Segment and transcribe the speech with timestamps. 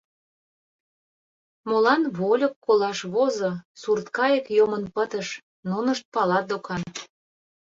[1.69, 3.51] Молан вольык колаш возо,
[3.81, 5.27] сурткайык йомын пытыш—
[5.69, 6.81] нунышт палат докан.